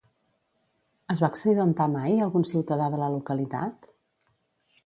Es 1.15 1.21
va 1.25 1.29
accidentar 1.33 1.87
mai 1.97 2.15
algun 2.29 2.47
ciutadà 2.53 2.91
de 2.95 3.03
la 3.05 3.11
localitat? 3.19 3.91